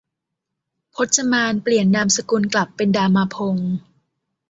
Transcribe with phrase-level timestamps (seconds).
[0.93, 3.71] พจมานเปลี่ยนนามสกุลกลับเป็นดามาพงศ์